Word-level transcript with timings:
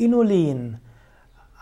Inulin, 0.00 0.78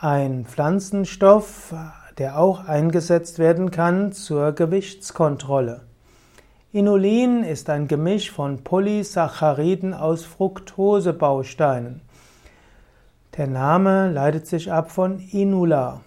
ein 0.00 0.44
Pflanzenstoff, 0.44 1.75
der 2.19 2.38
auch 2.38 2.64
eingesetzt 2.68 3.41
werden 3.41 3.72
kann 3.72 4.12
zur 4.12 4.53
Gewichtskontrolle. 4.53 5.80
Inulin 6.71 7.43
ist 7.43 7.69
ein 7.69 7.88
Gemisch 7.88 8.30
von 8.30 8.62
Polysacchariden 8.62 9.93
aus 9.93 10.24
Fructosebausteinen. 10.24 12.01
Der 13.37 13.48
Name 13.48 14.12
leitet 14.12 14.46
sich 14.46 14.70
ab 14.70 14.93
von 14.93 15.18
Inula. 15.18 16.02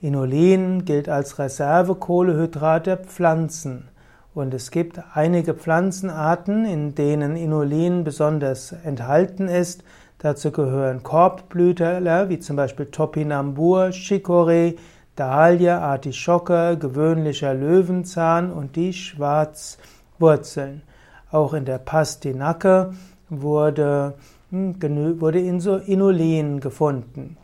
Inulin 0.00 0.84
gilt 0.84 1.08
als 1.08 1.38
Reservekohlehydrat 1.38 2.86
der 2.88 2.96
Pflanzen. 2.96 3.86
Und 4.34 4.54
es 4.54 4.72
gibt 4.72 5.00
einige 5.14 5.54
Pflanzenarten, 5.54 6.64
in 6.64 6.96
denen 6.96 7.36
Inulin 7.36 8.02
besonders 8.02 8.72
enthalten 8.72 9.46
ist. 9.46 9.84
Dazu 10.18 10.50
gehören 10.50 11.02
Korbblütler, 11.02 12.28
wie 12.30 12.38
zum 12.38 12.56
Beispiel 12.56 12.86
Topinambur, 12.86 13.88
Chicorée, 13.92 14.76
Dahlie, 15.14 15.70
Artischocke, 15.70 16.78
gewöhnlicher 16.78 17.52
Löwenzahn 17.52 18.50
und 18.50 18.76
die 18.76 18.94
Schwarzwurzeln. 18.94 20.82
Auch 21.30 21.52
in 21.52 21.66
der 21.66 21.78
Pastinake 21.78 22.94
wurde, 23.28 24.14
hm, 24.50 24.76
wurde 25.20 25.40
Inulin 25.40 26.60
gefunden. 26.60 27.36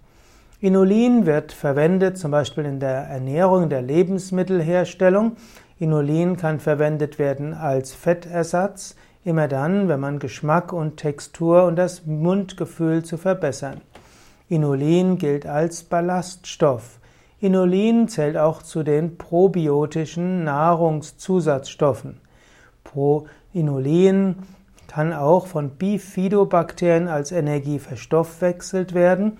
Inulin 0.60 1.26
wird 1.26 1.52
verwendet 1.52 2.16
zum 2.16 2.30
Beispiel 2.30 2.64
in 2.64 2.78
der 2.78 3.08
Ernährung, 3.08 3.64
in 3.64 3.68
der 3.68 3.82
Lebensmittelherstellung. 3.82 5.32
Inulin 5.78 6.36
kann 6.36 6.60
verwendet 6.60 7.18
werden 7.18 7.52
als 7.52 7.92
Fettersatz, 7.92 8.94
immer 9.24 9.48
dann, 9.48 9.88
wenn 9.88 10.00
man 10.00 10.18
Geschmack 10.18 10.72
und 10.72 10.96
Textur 10.96 11.64
und 11.64 11.76
das 11.76 12.06
Mundgefühl 12.06 13.04
zu 13.04 13.16
verbessern. 13.16 13.80
Inulin 14.48 15.18
gilt 15.18 15.46
als 15.46 15.84
Ballaststoff. 15.84 16.98
Inulin 17.40 18.08
zählt 18.08 18.36
auch 18.36 18.62
zu 18.62 18.82
den 18.82 19.16
probiotischen 19.18 20.44
Nahrungszusatzstoffen. 20.44 22.20
Pro 22.84 23.26
Inulin 23.52 24.36
kann 24.88 25.12
auch 25.12 25.46
von 25.46 25.70
Bifidobakterien 25.70 27.08
als 27.08 27.32
Energie 27.32 27.78
verstoffwechselt 27.78 28.92
werden 28.92 29.38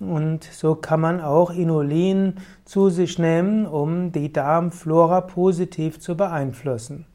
und 0.00 0.44
so 0.44 0.74
kann 0.74 1.00
man 1.00 1.20
auch 1.20 1.50
Inulin 1.50 2.34
zu 2.64 2.88
sich 2.88 3.18
nehmen, 3.18 3.66
um 3.66 4.12
die 4.12 4.32
Darmflora 4.32 5.20
positiv 5.20 6.00
zu 6.00 6.16
beeinflussen. 6.16 7.06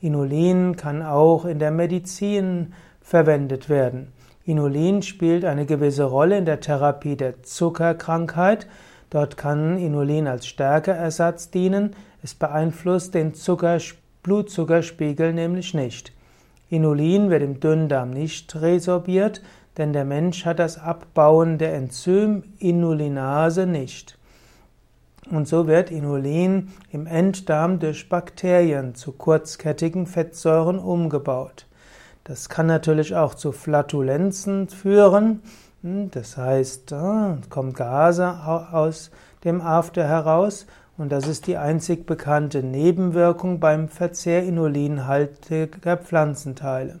Inulin 0.00 0.76
kann 0.76 1.02
auch 1.02 1.44
in 1.44 1.58
der 1.58 1.70
Medizin 1.70 2.72
verwendet 3.02 3.68
werden. 3.68 4.12
Inulin 4.44 5.02
spielt 5.02 5.44
eine 5.44 5.66
gewisse 5.66 6.04
Rolle 6.04 6.38
in 6.38 6.46
der 6.46 6.60
Therapie 6.60 7.16
der 7.16 7.42
Zuckerkrankheit. 7.42 8.66
Dort 9.10 9.36
kann 9.36 9.78
Inulin 9.78 10.26
als 10.26 10.46
Stärkeersatz 10.46 11.50
dienen. 11.50 11.94
Es 12.22 12.34
beeinflusst 12.34 13.14
den 13.14 13.34
Zucker, 13.34 13.78
Blutzuckerspiegel 14.22 15.32
nämlich 15.32 15.74
nicht. 15.74 16.12
Inulin 16.70 17.30
wird 17.30 17.42
im 17.42 17.60
Dünndarm 17.60 18.10
nicht 18.10 18.54
resorbiert, 18.60 19.42
denn 19.76 19.92
der 19.92 20.04
Mensch 20.04 20.44
hat 20.46 20.58
das 20.58 20.78
Abbauen 20.78 21.58
der 21.58 21.74
Enzym 21.74 22.44
Inulinase 22.58 23.66
nicht. 23.66 24.18
Und 25.30 25.46
so 25.46 25.68
wird 25.68 25.92
Inulin 25.92 26.72
im 26.90 27.06
Enddarm 27.06 27.78
durch 27.78 28.08
Bakterien 28.08 28.96
zu 28.96 29.12
kurzkettigen 29.12 30.06
Fettsäuren 30.06 30.80
umgebaut. 30.80 31.66
Das 32.24 32.48
kann 32.48 32.66
natürlich 32.66 33.14
auch 33.14 33.34
zu 33.34 33.52
Flatulenzen 33.52 34.68
führen. 34.68 35.42
Das 35.82 36.36
heißt, 36.36 36.92
es 36.92 37.48
kommen 37.48 37.72
Gase 37.72 38.28
aus 38.72 39.12
dem 39.44 39.60
After 39.60 40.06
heraus 40.06 40.66
und 40.98 41.10
das 41.10 41.26
ist 41.26 41.46
die 41.46 41.56
einzig 41.56 42.06
bekannte 42.06 42.62
Nebenwirkung 42.62 43.60
beim 43.60 43.88
Verzehr 43.88 44.42
inulinhaltiger 44.42 45.96
Pflanzenteile. 45.96 47.00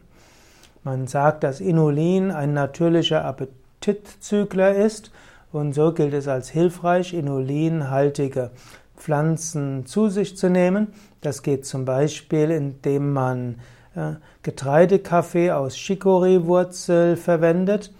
Man 0.84 1.06
sagt, 1.06 1.44
dass 1.44 1.60
Inulin 1.60 2.30
ein 2.30 2.54
natürlicher 2.54 3.24
Appetitzügler 3.24 4.74
ist 4.76 5.10
und 5.52 5.74
so 5.74 5.92
gilt 5.92 6.14
es 6.14 6.28
als 6.28 6.48
hilfreich, 6.48 7.12
inulinhaltige 7.14 8.50
Pflanzen 8.96 9.86
zu 9.86 10.08
sich 10.08 10.36
zu 10.36 10.50
nehmen. 10.50 10.88
Das 11.20 11.42
geht 11.42 11.66
zum 11.66 11.84
Beispiel, 11.84 12.50
indem 12.50 13.12
man 13.12 13.56
äh, 13.94 14.12
Getreidekaffee 14.42 15.50
aus 15.52 15.74
Chicorée-Wurzel 15.74 17.16
verwendet 17.16 17.92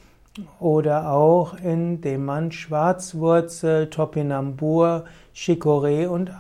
oder 0.61 1.11
auch 1.11 1.55
indem 1.55 2.25
man 2.25 2.53
Schwarzwurzel, 2.53 3.91
Topinambur, 3.91 5.05
Chicorée 5.35 6.07
und 6.07 6.31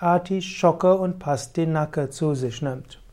Artischocke 0.00 0.94
und 0.94 1.18
Pastinake 1.18 2.10
zu 2.10 2.34
sich 2.34 2.62
nimmt. 2.62 3.03